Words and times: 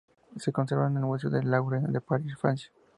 Se 0.37 0.51
conserva 0.51 0.87
en 0.87 0.97
el 0.97 1.03
Museo 1.03 1.29
del 1.29 1.45
Louvre 1.51 1.79
de 1.87 2.01
París, 2.01 2.35
Francia. 2.35 2.71